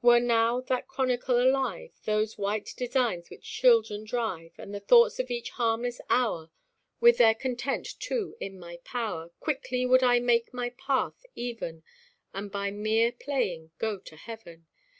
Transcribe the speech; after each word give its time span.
Were 0.00 0.18
now 0.18 0.62
that 0.62 0.88
chronicle 0.88 1.38
alive, 1.38 1.90
Those 2.06 2.38
white 2.38 2.72
designs 2.74 3.28
which 3.28 3.42
children 3.42 4.04
drive, 4.04 4.52
And 4.56 4.74
the 4.74 4.80
thoughts 4.80 5.18
of 5.18 5.30
each 5.30 5.50
harmless 5.50 6.00
hour, 6.08 6.50
With 7.00 7.18
their 7.18 7.34
content 7.34 7.86
too 8.00 8.34
in 8.40 8.58
my 8.58 8.78
power, 8.82 9.28
Quickly 9.40 9.84
would 9.84 10.02
I 10.02 10.20
make 10.20 10.54
my 10.54 10.70
path 10.70 11.26
even, 11.34 11.82
And 12.32 12.50
by 12.50 12.70
mere 12.70 13.12
playing 13.12 13.72
go 13.76 13.98
to 13.98 14.16
heaven. 14.16 14.66